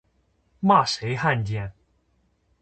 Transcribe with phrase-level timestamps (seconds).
[0.59, 1.71] 骂谁汉奸